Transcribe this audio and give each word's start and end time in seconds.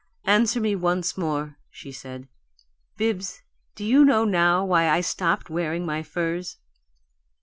"Answer 0.25 0.59
me 0.59 0.75
once 0.75 1.15
more," 1.15 1.57
she 1.69 1.91
said. 1.91 2.27
"Bibbs, 2.97 3.43
do 3.75 3.85
you 3.85 4.03
know 4.03 4.25
now 4.25 4.65
why 4.65 4.89
I 4.89 5.01
stopped 5.01 5.47
wearing 5.51 5.85
my 5.85 6.01
furs?" 6.01 6.57